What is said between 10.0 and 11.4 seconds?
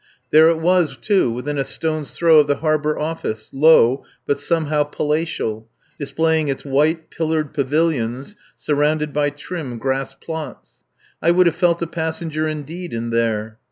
plots. I